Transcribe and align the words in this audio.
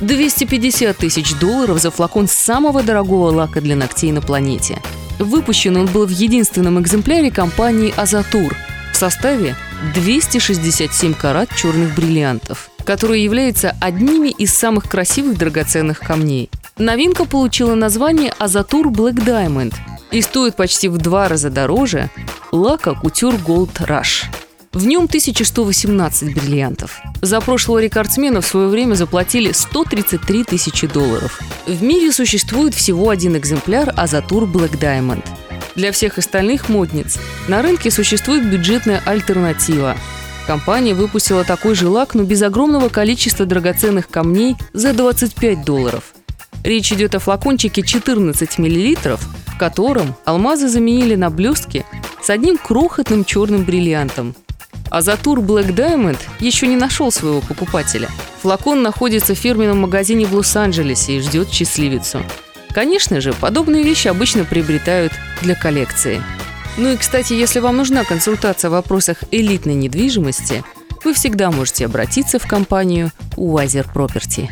250 0.00 0.96
тысяч 0.96 1.34
долларов 1.38 1.80
за 1.80 1.90
флакон 1.90 2.28
самого 2.28 2.82
дорогого 2.82 3.30
лака 3.30 3.60
для 3.60 3.76
ногтей 3.76 4.12
на 4.12 4.20
планете. 4.20 4.80
Выпущен 5.18 5.76
он 5.76 5.86
был 5.86 6.06
в 6.06 6.10
единственном 6.10 6.80
экземпляре 6.80 7.30
компании 7.30 7.94
«Азатур» 7.96 8.54
в 8.92 8.96
составе 8.96 9.56
267 9.94 11.14
карат 11.14 11.48
черных 11.54 11.94
бриллиантов, 11.94 12.70
который 12.84 13.22
является 13.22 13.74
одними 13.80 14.28
из 14.28 14.54
самых 14.54 14.84
красивых 14.84 15.38
драгоценных 15.38 16.00
камней. 16.00 16.50
Новинка 16.78 17.24
получила 17.24 17.74
название 17.74 18.34
«Азатур 18.38 18.88
Black 18.88 19.14
Diamond» 19.14 19.74
и 20.10 20.20
стоит 20.20 20.56
почти 20.56 20.88
в 20.88 20.98
два 20.98 21.28
раза 21.28 21.48
дороже 21.48 22.10
лака 22.52 22.94
«Кутюр 22.94 23.34
Gold 23.34 23.86
Rush». 23.86 24.24
В 24.76 24.86
нем 24.86 25.04
1118 25.04 26.34
бриллиантов. 26.34 27.00
За 27.22 27.40
прошлого 27.40 27.78
рекордсмена 27.78 28.42
в 28.42 28.46
свое 28.46 28.68
время 28.68 28.92
заплатили 28.92 29.50
133 29.50 30.44
тысячи 30.44 30.86
долларов. 30.86 31.40
В 31.66 31.82
мире 31.82 32.12
существует 32.12 32.74
всего 32.74 33.08
один 33.08 33.38
экземпляр 33.38 33.94
Азатур 33.96 34.44
Black 34.44 34.78
Diamond. 34.78 35.24
Для 35.76 35.92
всех 35.92 36.18
остальных 36.18 36.68
модниц 36.68 37.16
на 37.48 37.62
рынке 37.62 37.90
существует 37.90 38.44
бюджетная 38.50 39.00
альтернатива. 39.06 39.96
Компания 40.46 40.92
выпустила 40.92 41.42
такой 41.42 41.74
же 41.74 41.88
лак, 41.88 42.14
но 42.14 42.24
без 42.24 42.42
огромного 42.42 42.90
количества 42.90 43.46
драгоценных 43.46 44.10
камней 44.10 44.56
за 44.74 44.92
25 44.92 45.64
долларов. 45.64 46.12
Речь 46.64 46.92
идет 46.92 47.14
о 47.14 47.18
флакончике 47.18 47.80
14 47.80 48.58
мл, 48.58 49.16
в 49.46 49.58
котором 49.58 50.14
алмазы 50.26 50.68
заменили 50.68 51.14
на 51.14 51.30
блестки 51.30 51.86
с 52.20 52.28
одним 52.28 52.58
крохотным 52.58 53.24
черным 53.24 53.64
бриллиантом– 53.64 54.36
а 54.96 55.02
Затур 55.02 55.40
Black 55.40 55.74
Diamond 55.74 56.18
еще 56.40 56.66
не 56.66 56.74
нашел 56.74 57.12
своего 57.12 57.42
покупателя. 57.42 58.08
Флакон 58.40 58.82
находится 58.82 59.34
в 59.34 59.38
фирменном 59.38 59.80
магазине 59.80 60.24
в 60.24 60.32
Лос-Анджелесе 60.34 61.18
и 61.18 61.20
ждет 61.20 61.50
счастливицу. 61.50 62.22
Конечно 62.72 63.20
же, 63.20 63.34
подобные 63.34 63.82
вещи 63.82 64.08
обычно 64.08 64.44
приобретают 64.44 65.12
для 65.42 65.54
коллекции. 65.54 66.22
Ну 66.78 66.94
и, 66.94 66.96
кстати, 66.96 67.34
если 67.34 67.60
вам 67.60 67.76
нужна 67.76 68.04
консультация 68.04 68.70
в 68.70 68.72
вопросах 68.72 69.18
элитной 69.30 69.74
недвижимости, 69.74 70.64
вы 71.04 71.12
всегда 71.12 71.50
можете 71.50 71.84
обратиться 71.84 72.38
в 72.38 72.46
компанию 72.46 73.12
Уайзер 73.36 73.90
Property. 73.94 74.48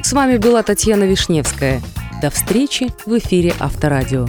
С 0.00 0.12
вами 0.12 0.36
была 0.36 0.62
Татьяна 0.62 1.02
Вишневская. 1.02 1.82
До 2.22 2.30
встречи 2.30 2.86
в 3.04 3.18
эфире 3.18 3.52
Авторадио. 3.58 4.28